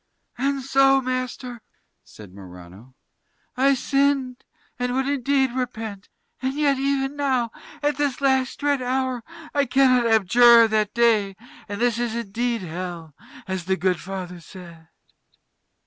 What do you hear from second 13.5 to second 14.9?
the good father said."